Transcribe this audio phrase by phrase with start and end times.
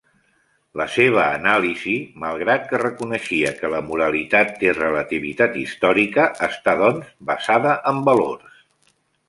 [0.79, 1.93] La seva anàlisi,
[2.23, 8.61] malgrat que reconeixia que la moralitat té relativitat històrica, està, doncs, basada en valors.